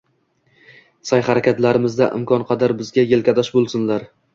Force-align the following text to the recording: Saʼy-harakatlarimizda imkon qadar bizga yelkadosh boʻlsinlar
Saʼy-harakatlarimizda 1.11 2.11
imkon 2.23 2.49
qadar 2.51 2.77
bizga 2.85 3.09
yelkadosh 3.15 3.59
boʻlsinlar 3.61 4.15